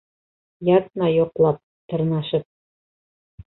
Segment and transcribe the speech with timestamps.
[0.69, 1.61] Ятма йоҡлап,
[1.93, 2.49] тырнашып.